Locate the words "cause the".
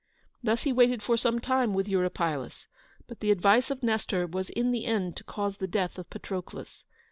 5.23-5.67